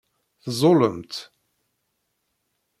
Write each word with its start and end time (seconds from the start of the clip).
Teẓẓullemt. 0.43 1.15